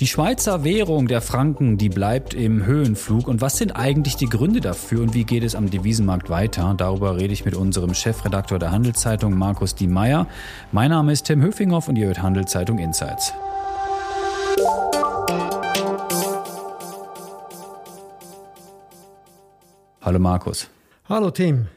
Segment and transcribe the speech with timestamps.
[0.00, 3.28] Die Schweizer Währung der Franken, die bleibt im Höhenflug.
[3.28, 6.74] Und was sind eigentlich die Gründe dafür und wie geht es am Devisenmarkt weiter?
[6.76, 10.26] Darüber rede ich mit unserem Chefredakteur der Handelszeitung, Markus Diemeyer.
[10.72, 13.32] Mein Name ist Tim Höfinghoff und ihr hört Handelszeitung Insights.
[20.02, 20.68] Hallo Markus.
[21.08, 21.68] Hallo Tim.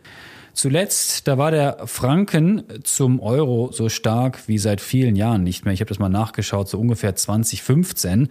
[0.57, 5.73] Zuletzt, da war der Franken zum Euro so stark wie seit vielen Jahren nicht mehr.
[5.75, 8.29] Ich habe das mal nachgeschaut, so ungefähr 2015.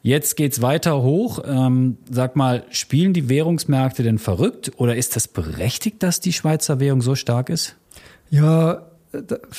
[0.00, 1.40] Jetzt geht's weiter hoch.
[1.46, 6.80] Ähm, sag mal, spielen die Währungsmärkte denn verrückt oder ist das berechtigt, dass die Schweizer
[6.80, 7.76] Währung so stark ist?
[8.30, 8.87] Ja,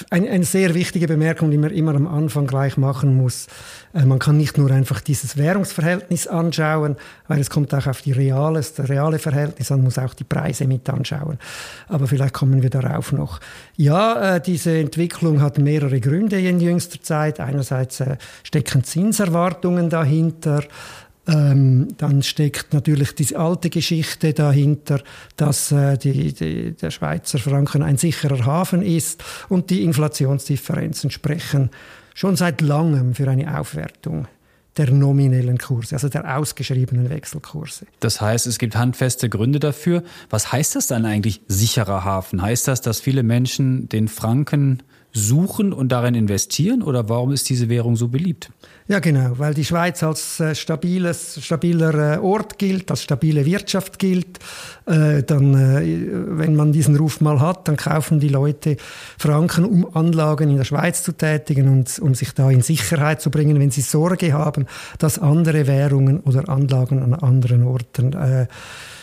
[0.10, 3.48] eine, eine sehr wichtige Bemerkung, die man immer am Anfang gleich machen muss.
[3.94, 6.96] Äh, man kann nicht nur einfach dieses Währungsverhältnis anschauen,
[7.28, 10.68] weil es kommt auch auf die reale, das reale Verhältnis an, muss auch die Preise
[10.68, 11.40] mit anschauen.
[11.88, 13.40] Aber vielleicht kommen wir darauf noch.
[13.76, 17.40] Ja, äh, diese Entwicklung hat mehrere Gründe in jüngster Zeit.
[17.40, 20.64] Einerseits äh, stecken Zinserwartungen dahinter.
[21.30, 25.02] Ähm, dann steckt natürlich diese alte Geschichte dahinter,
[25.38, 31.70] dass äh, die, die, der Schweizer Franken ein sicherer Hafen ist und die Inflationsdifferenzen sprechen
[32.16, 34.28] schon seit langem für eine Aufwertung
[34.78, 37.86] der nominellen Kurse, also der ausgeschriebenen Wechselkurse.
[38.00, 40.04] Das heißt, es gibt handfeste Gründe dafür.
[40.30, 42.42] Was heißt das dann eigentlich sicherer Hafen?
[42.42, 47.70] Heißt das, dass viele Menschen den Franken suchen und darin investieren oder warum ist diese
[47.70, 48.50] Währung so beliebt?
[48.88, 54.00] Ja, genau, weil die Schweiz als äh, stabiles, stabiler äh, Ort gilt, als stabile Wirtschaft
[54.00, 54.40] gilt.
[54.88, 56.08] Äh, dann, äh,
[56.40, 58.78] wenn man diesen Ruf mal hat, dann kaufen die Leute
[59.18, 63.30] Franken, um Anlagen in der Schweiz zu tätigen und um sich da in Sicherheit zu
[63.30, 64.66] bringen, wenn sie Sorge haben,
[64.98, 68.48] dass andere Währungen oder Anlagen an anderen Orten äh,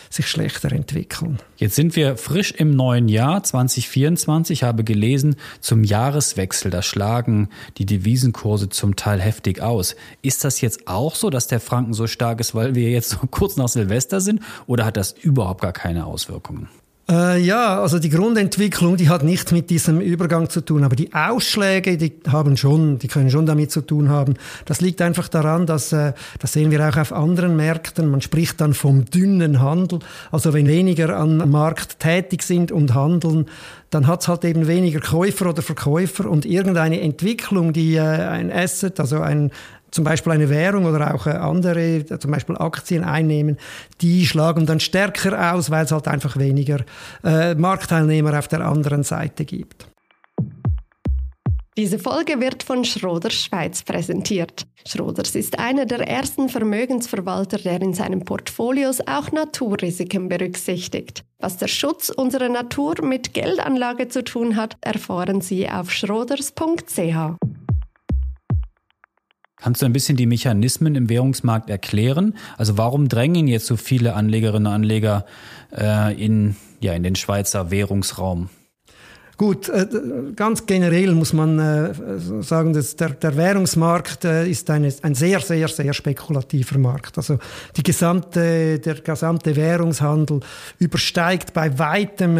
[0.09, 1.39] sich schlechter entwickeln.
[1.57, 4.59] Jetzt sind wir frisch im neuen Jahr 2024.
[4.59, 9.95] Ich habe gelesen, zum Jahreswechsel, da schlagen die Devisenkurse zum Teil heftig aus.
[10.21, 13.17] Ist das jetzt auch so, dass der Franken so stark ist, weil wir jetzt so
[13.31, 14.41] kurz nach Silvester sind?
[14.65, 16.69] Oder hat das überhaupt gar keine Auswirkungen?
[17.09, 21.13] Äh, ja, also die Grundentwicklung, die hat nichts mit diesem Übergang zu tun, aber die
[21.13, 24.33] Ausschläge, die haben schon, die können schon damit zu tun haben.
[24.65, 28.59] Das liegt einfach daran, dass, äh, das sehen wir auch auf anderen Märkten, man spricht
[28.59, 29.99] dann vom dünnen Handel.
[30.33, 33.45] Also wenn weniger am Markt tätig sind und handeln,
[33.89, 38.51] dann hat es halt eben weniger Käufer oder Verkäufer und irgendeine Entwicklung, die äh, ein
[38.51, 39.51] Asset, also ein,
[39.97, 43.57] zum Beispiel eine Währung oder auch äh, andere, äh, zum Beispiel Aktien einnehmen,
[43.99, 46.81] die schlagen dann stärker aus, weil es halt einfach weniger
[47.23, 49.87] äh, Marktteilnehmer auf der anderen Seite gibt.
[51.77, 54.67] Diese Folge wird von Schroders Schweiz präsentiert.
[54.87, 61.23] Schroders ist einer der ersten Vermögensverwalter, der in seinen Portfolios auch Naturrisiken berücksichtigt.
[61.39, 67.56] Was der Schutz unserer Natur mit Geldanlage zu tun hat, erfahren Sie auf schroders.ch.
[69.59, 72.35] Kannst du ein bisschen die Mechanismen im Währungsmarkt erklären?
[72.57, 75.25] Also warum drängen jetzt so viele Anlegerinnen und Anleger
[75.75, 78.49] äh, in, ja, in den Schweizer Währungsraum?
[79.37, 79.85] Gut, äh,
[80.35, 81.93] ganz generell muss man äh,
[82.41, 87.17] sagen, dass der, der Währungsmarkt äh, ist eine, ein sehr, sehr, sehr spekulativer Markt.
[87.17, 87.37] Also
[87.75, 90.39] die gesamte, der gesamte Währungshandel
[90.79, 92.39] übersteigt bei weitem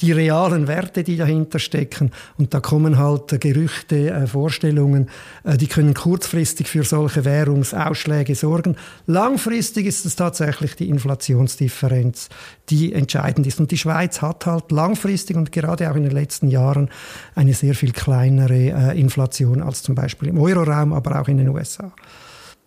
[0.00, 2.10] die realen Werte, die dahinter stecken.
[2.38, 5.10] Und da kommen halt Gerüchte, Vorstellungen,
[5.44, 8.76] die können kurzfristig für solche Währungsausschläge sorgen.
[9.06, 12.28] Langfristig ist es tatsächlich die Inflationsdifferenz,
[12.70, 13.60] die entscheidend ist.
[13.60, 16.88] Und die Schweiz hat halt langfristig und gerade auch in den letzten Jahren
[17.34, 21.48] eine sehr viel kleinere äh, Inflation als zum Beispiel im Euroraum, aber auch in den
[21.48, 21.92] USA.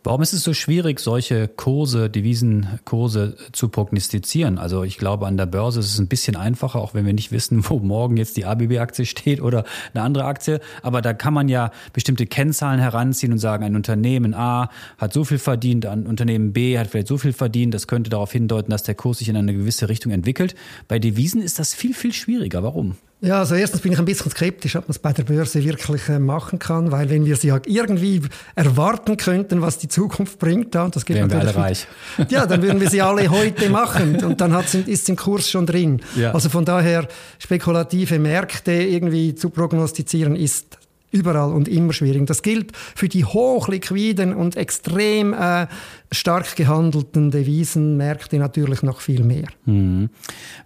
[0.06, 4.60] Warum ist es so schwierig, solche Kurse, Devisenkurse zu prognostizieren?
[4.60, 7.32] Also ich glaube, an der Börse ist es ein bisschen einfacher, auch wenn wir nicht
[7.32, 9.64] wissen, wo morgen jetzt die ABB-Aktie steht oder
[9.96, 10.60] eine andere Aktie.
[10.84, 15.24] Aber da kann man ja bestimmte Kennzahlen heranziehen und sagen, ein Unternehmen A hat so
[15.24, 17.74] viel verdient, ein Unternehmen B hat vielleicht so viel verdient.
[17.74, 20.54] Das könnte darauf hindeuten, dass der Kurs sich in eine gewisse Richtung entwickelt.
[20.88, 22.62] Bei Devisen ist das viel, viel schwieriger.
[22.62, 22.96] Warum?
[23.26, 26.08] Ja, also erstens bin ich ein bisschen skeptisch, ob man es bei der Börse wirklich
[26.10, 28.22] äh, machen kann, weil wenn wir sie ja irgendwie
[28.54, 31.56] erwarten könnten, was die Zukunft bringt, dann, das geht Wären natürlich.
[31.56, 31.88] Wir alle reich.
[32.30, 35.50] Ja, dann würden wir sie alle heute machen und dann hat, ist es im Kurs
[35.50, 36.02] schon drin.
[36.16, 36.34] Ja.
[36.34, 37.08] Also von daher
[37.40, 40.78] spekulative Märkte irgendwie zu prognostizieren ist
[41.16, 42.26] überall und immer schwierig.
[42.28, 45.68] Das gilt für die hochliquiden und extrem äh,
[46.12, 49.48] stark gehandelten Devisenmärkte natürlich noch viel mehr.
[49.66, 50.10] Mhm.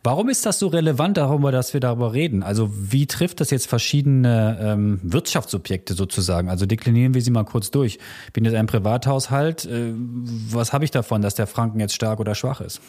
[0.03, 2.43] Warum ist das so relevant, darüber, dass wir darüber reden?
[2.43, 6.49] Also wie trifft das jetzt verschiedene ähm, Wirtschaftsobjekte sozusagen?
[6.49, 7.99] Also deklinieren wir sie mal kurz durch.
[8.33, 9.65] Bin jetzt ein Privathaushalt.
[9.65, 12.81] Äh, was habe ich davon, dass der Franken jetzt stark oder schwach ist?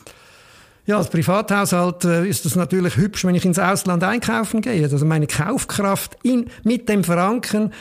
[0.86, 4.82] Ja, als Privathaushalt äh, ist es natürlich hübsch, wenn ich ins Ausland einkaufen gehe.
[4.82, 7.72] Also meine Kaufkraft in, mit dem Franken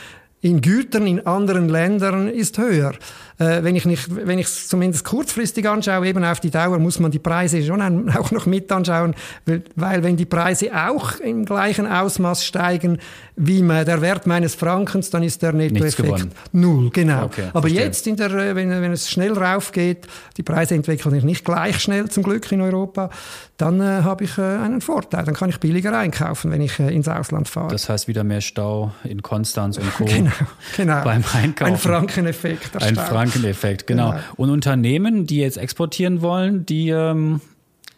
[0.42, 2.94] in Gütern in anderen Ländern ist höher.
[3.40, 7.00] Äh, wenn ich nicht, wenn ich es zumindest kurzfristig anschaue, eben auf die Dauer muss
[7.00, 9.14] man die Preise schon auch noch mit anschauen,
[9.46, 12.98] weil, weil wenn die Preise auch im gleichen Ausmaß steigen
[13.36, 16.90] wie der Wert meines Frankens, dann ist der Nettoeffekt null.
[16.90, 17.24] Genau.
[17.24, 17.84] Okay, Aber verstehe.
[17.84, 21.80] jetzt, in der, äh, wenn, wenn es schnell raufgeht, die Preise entwickeln sich nicht gleich
[21.80, 23.08] schnell zum Glück in Europa,
[23.56, 25.24] dann äh, habe ich äh, einen Vorteil.
[25.24, 27.68] Dann kann ich billiger einkaufen, wenn ich äh, ins Ausland fahre.
[27.68, 30.04] Das heißt wieder mehr Stau in Konstanz und Co.
[30.06, 30.30] genau,
[30.76, 31.00] genau.
[31.04, 31.72] beim Einkaufen.
[31.72, 32.82] Ein Frankeneffekt.
[32.82, 32.96] Ein
[33.30, 34.10] Frankeneffekt, genau.
[34.10, 34.22] genau.
[34.36, 37.40] Und Unternehmen, die jetzt exportieren wollen, die, ähm,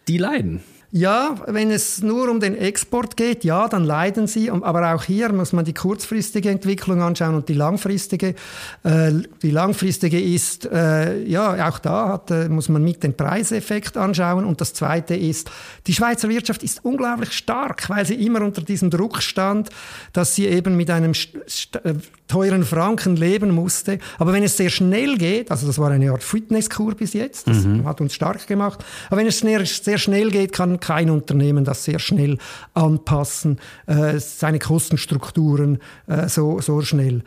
[0.07, 0.61] die leiden.
[0.95, 4.51] Ja, wenn es nur um den Export geht, ja, dann leiden sie.
[4.51, 8.35] Aber auch hier muss man die kurzfristige Entwicklung anschauen und die langfristige.
[8.83, 9.11] Äh,
[9.41, 14.45] die langfristige ist, äh, ja, auch da hat, äh, muss man mit dem Preiseffekt anschauen.
[14.45, 15.49] Und das Zweite ist,
[15.87, 19.71] die Schweizer Wirtschaft ist unglaublich stark, weil sie immer unter diesem Druck stand,
[20.13, 21.13] dass sie eben mit einem
[22.27, 23.97] teuren Franken leben musste.
[24.19, 27.63] Aber wenn es sehr schnell geht, also das war eine Art Fitnesskur bis jetzt, das
[27.63, 27.83] mhm.
[27.85, 28.85] hat uns stark gemacht.
[29.07, 32.37] Aber wenn es sehr, sehr schnell geht, kann kein Unternehmen das sehr schnell
[32.73, 37.23] anpassen, äh, seine Kostenstrukturen äh, so, so schnell.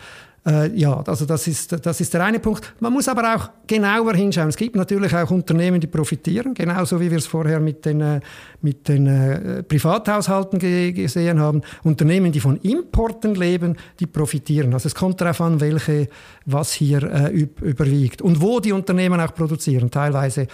[0.47, 2.75] Äh, ja, also das ist, das ist der eine Punkt.
[2.79, 4.49] Man muss aber auch genauer hinschauen.
[4.49, 8.21] Es gibt natürlich auch Unternehmen, die profitieren, genauso wie wir es vorher mit den, äh,
[8.61, 11.63] mit den äh, Privathaushalten gesehen haben.
[11.83, 14.73] Unternehmen, die von Importen leben, die profitieren.
[14.73, 16.09] Also es kommt darauf an, welche,
[16.45, 19.91] was hier äh, überwiegt und wo die Unternehmen auch produzieren.
[19.91, 20.47] Teilweise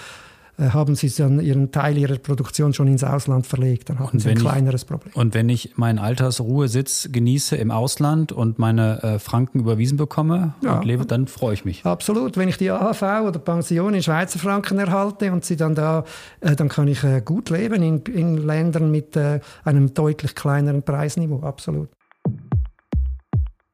[0.59, 3.89] haben sie dann ihren Teil ihrer Produktion schon ins Ausland verlegt.
[3.89, 5.13] Dann haben sie ein kleineres Problem.
[5.15, 10.77] Und wenn ich meinen Altersruhesitz genieße im Ausland und meine äh, Franken überwiesen bekomme ja.
[10.77, 11.85] und lebe, dann freue ich mich.
[11.85, 12.37] Absolut.
[12.37, 16.05] Wenn ich die AHV oder Pension in Schweizer Franken erhalte und sie dann da,
[16.41, 20.83] äh, dann kann ich äh, gut leben in, in Ländern mit äh, einem deutlich kleineren
[20.83, 21.41] Preisniveau.
[21.43, 21.89] Absolut.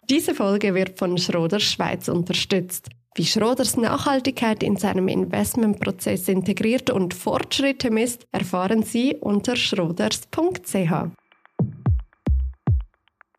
[0.09, 2.89] Diese Folge wird von Schroders Schweiz unterstützt.
[3.15, 11.18] Wie Schroders Nachhaltigkeit in seinem Investmentprozess integriert und Fortschritte misst, erfahren Sie unter schroders.ch.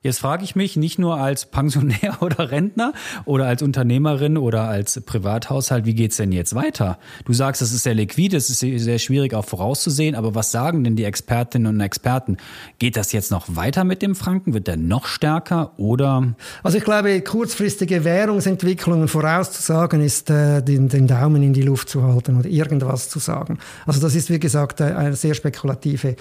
[0.01, 2.93] Jetzt frage ich mich nicht nur als Pensionär oder Rentner
[3.25, 6.99] oder als Unternehmerin oder als Privathaushalt, wie geht's denn jetzt weiter?
[7.25, 10.85] Du sagst, es ist sehr liquid, es ist sehr schwierig auch vorauszusehen, aber was sagen
[10.85, 12.37] denn die Expertinnen und Experten?
[12.77, 14.53] Geht das jetzt noch weiter mit dem Franken?
[14.53, 16.33] Wird der noch stärker oder?
[16.63, 22.03] Also ich glaube, kurzfristige Währungsentwicklungen vorauszusagen ist, äh, den, den Daumen in die Luft zu
[22.03, 23.59] halten oder irgendwas zu sagen.
[23.85, 26.15] Also das ist, wie gesagt, äh, eine sehr spekulative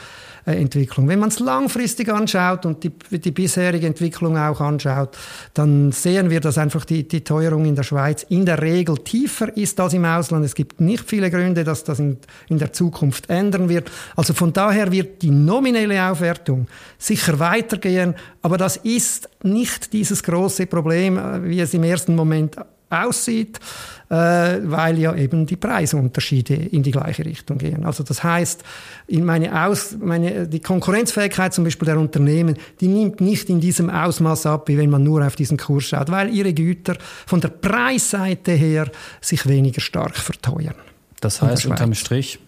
[0.47, 1.07] äh, Entwicklung.
[1.07, 2.91] Wenn man es langfristig anschaut und die,
[3.21, 3.31] die
[3.69, 5.17] bisherige Entwicklung auch anschaut,
[5.55, 9.55] dann sehen wir, dass einfach die, die Teuerung in der Schweiz in der Regel tiefer
[9.57, 10.45] ist als im Ausland.
[10.45, 12.17] Es gibt nicht viele Gründe, dass das in,
[12.49, 13.91] in der Zukunft ändern wird.
[14.17, 16.67] Also von daher wird die nominelle Aufwertung
[16.97, 22.57] sicher weitergehen, aber das ist nicht dieses große Problem, äh, wie es im ersten Moment
[22.91, 23.61] aussieht,
[24.09, 27.85] äh, weil ja eben die Preisunterschiede in die gleiche Richtung gehen.
[27.85, 28.63] Also das heißt,
[29.07, 33.91] in meine Aus, meine, die Konkurrenzfähigkeit zum Beispiel der Unternehmen, die nimmt nicht in diesem
[33.91, 36.97] Ausmaß ab, wie wenn man nur auf diesen Kurs schaut, weil ihre Güter
[37.27, 40.75] von der Preisseite her sich weniger stark verteuern.
[41.21, 42.39] Das heißt unterm Strich,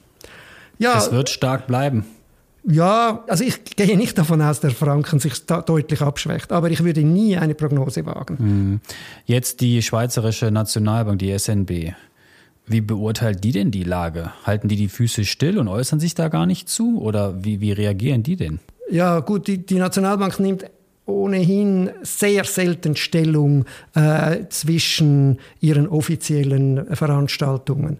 [0.78, 2.04] ja, es wird stark bleiben.
[2.64, 6.84] Ja, also ich gehe nicht davon aus, dass der Franken sich deutlich abschwächt, aber ich
[6.84, 8.38] würde nie eine Prognose wagen.
[8.38, 8.80] Hm.
[9.24, 11.94] Jetzt die Schweizerische Nationalbank, die SNB.
[12.66, 14.30] Wie beurteilt die denn die Lage?
[14.44, 17.00] Halten die die Füße still und äußern sich da gar nicht zu?
[17.00, 18.60] Oder wie, wie reagieren die denn?
[18.90, 20.66] Ja, gut, die, die Nationalbank nimmt
[21.06, 23.64] ohnehin sehr selten Stellung
[23.94, 27.98] äh, zwischen ihren offiziellen Veranstaltungen.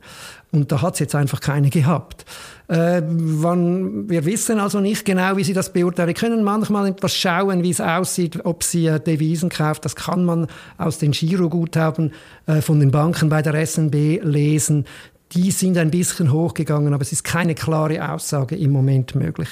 [0.53, 2.25] Und da hat es jetzt einfach keine gehabt.
[2.67, 6.09] Äh, wann, wir wissen also nicht genau, wie sie das beurteilen.
[6.09, 9.85] Wir können manchmal etwas schauen, wie es aussieht, ob sie äh, Devisen kauft.
[9.85, 12.13] Das kann man aus den Giroguthaben
[12.47, 14.87] äh, von den Banken bei der SNB lesen
[15.33, 19.49] die sind ein bisschen hochgegangen, aber es ist keine klare Aussage im Moment möglich.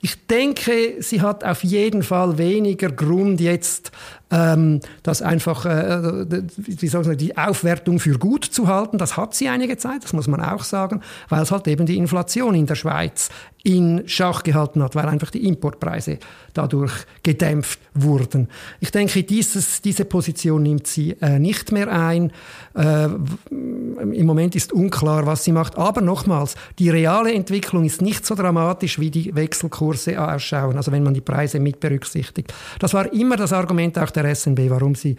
[0.00, 3.92] Ich denke, sie hat auf jeden Fall weniger Grund jetzt
[4.30, 8.98] ähm, das einfach, äh, wie soll ich sagen, die Aufwertung für gut zu halten.
[8.98, 11.96] Das hat sie einige Zeit, das muss man auch sagen, weil es halt eben die
[11.96, 13.30] Inflation in der Schweiz
[13.64, 16.18] in Schach gehalten hat, weil einfach die Importpreise
[16.54, 16.92] dadurch
[17.22, 18.48] gedämpft wurden.
[18.80, 22.32] Ich denke, dieses, diese Position nimmt sie äh, nicht mehr ein.
[22.74, 23.08] Äh,
[23.50, 25.76] Im Moment ist unklar, was sie macht.
[25.76, 31.02] Aber nochmals, die reale Entwicklung ist nicht so dramatisch, wie die Wechselkurse ausschauen, also wenn
[31.02, 32.54] man die Preise mit berücksichtigt.
[32.78, 35.16] Das war immer das Argument auch der SNB, warum sie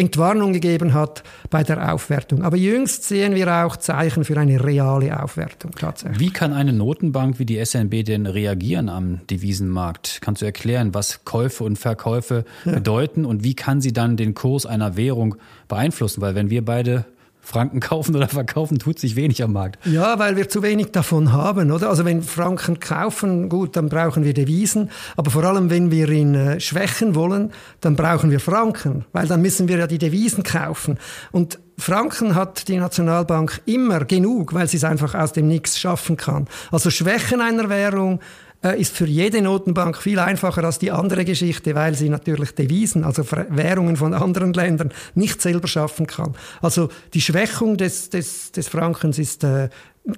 [0.00, 2.42] Entwarnung gegeben hat bei der Aufwertung.
[2.42, 6.18] Aber jüngst sehen wir auch Zeichen für eine reale Aufwertung tatsächlich.
[6.18, 10.20] Wie kann eine Notenbank wie die SNB denn reagieren am Devisenmarkt?
[10.22, 12.72] Kannst du erklären, was Käufe und Verkäufe ja.
[12.72, 15.36] bedeuten und wie kann sie dann den Kurs einer Währung
[15.68, 16.22] beeinflussen?
[16.22, 17.04] Weil wenn wir beide
[17.40, 19.84] Franken kaufen oder verkaufen, tut sich wenig am Markt.
[19.86, 21.88] Ja, weil wir zu wenig davon haben, oder?
[21.88, 24.90] Also wenn Franken kaufen, gut, dann brauchen wir Devisen.
[25.16, 29.42] Aber vor allem, wenn wir ihn äh, schwächen wollen, dann brauchen wir Franken, weil dann
[29.42, 30.98] müssen wir ja die Devisen kaufen.
[31.32, 36.16] Und Franken hat die Nationalbank immer genug, weil sie es einfach aus dem Nichts schaffen
[36.16, 36.46] kann.
[36.70, 38.20] Also Schwächen einer Währung äh,
[38.62, 43.24] ist für jede Notenbank viel einfacher als die andere Geschichte, weil sie natürlich Devisen, also
[43.48, 46.34] Währungen von anderen Ländern, nicht selber schaffen kann.
[46.60, 49.70] Also die Schwächung des, des, des Frankens ist äh,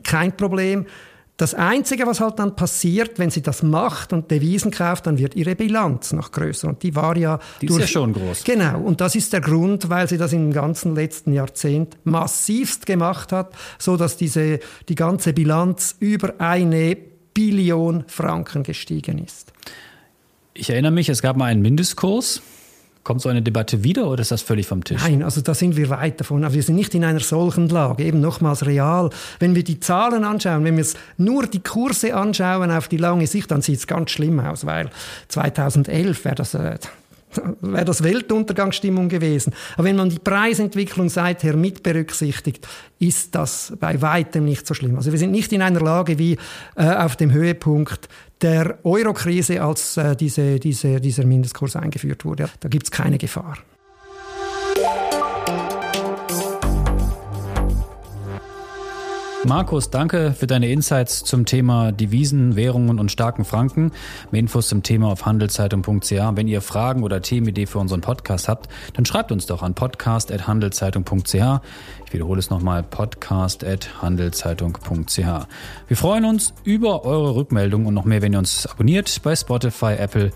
[0.03, 0.87] kein Problem.
[1.37, 5.35] Das Einzige, was halt dann passiert, wenn sie das macht und Devisen kauft, dann wird
[5.35, 6.69] ihre Bilanz noch größer.
[6.69, 7.39] Und die war ja...
[7.61, 8.45] Die durch, ist ja schon groß.
[8.45, 8.81] Genau.
[8.81, 13.55] Und das ist der Grund, weil sie das im ganzen letzten Jahrzehnt massivst gemacht hat,
[13.79, 19.53] so dass diese, die ganze Bilanz über eine Billion Franken gestiegen ist.
[20.55, 22.43] Ich erinnere mich, es gab mal einen Mindestkurs.
[23.05, 25.03] Kommt so eine Debatte wieder oder ist das völlig vom Tisch?
[25.03, 26.45] Nein, also da sind wir weit davon.
[26.45, 28.05] Aber wir sind nicht in einer solchen Lage.
[28.05, 29.11] Eben nochmals real.
[29.41, 30.87] Wenn wir die Zahlen anschauen, wenn wir
[31.17, 34.89] nur die Kurse anschauen auf die lange Sicht, dann sieht es ganz schlimm aus, weil
[35.29, 36.79] 2011 wäre das äh,
[37.61, 39.53] wäre das Weltuntergangsstimmung gewesen.
[39.75, 42.67] Aber wenn man die Preisentwicklung seither mit berücksichtigt,
[42.99, 44.97] ist das bei weitem nicht so schlimm.
[44.97, 46.39] Also wir sind nicht in einer Lage wie
[46.77, 48.09] äh, auf dem Höhepunkt
[48.41, 52.49] der Eurokrise, als äh, diese, diese, dieser Mindestkurs eingeführt wurde.
[52.61, 53.59] Da gibt es keine Gefahr.
[59.45, 63.91] Markus, danke für deine Insights zum Thema Devisen, Währungen und starken Franken.
[64.31, 66.11] Mehr Infos zum Thema auf handelszeitung.ch.
[66.11, 71.35] Wenn ihr Fragen oder Themenidee für unseren Podcast habt, dann schreibt uns doch an podcast.handelszeitung.ch.
[72.07, 75.47] Ich wiederhole es nochmal, podcast.handelszeitung.ch.
[75.89, 79.97] Wir freuen uns über eure Rückmeldung und noch mehr, wenn ihr uns abonniert bei Spotify,
[79.99, 80.31] Apple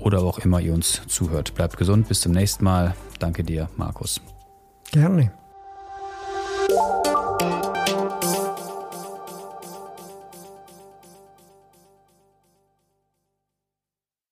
[0.00, 1.54] oder wo auch immer ihr uns zuhört.
[1.54, 2.96] Bleibt gesund, bis zum nächsten Mal.
[3.20, 4.20] Danke dir, Markus.
[4.90, 5.30] Gerne.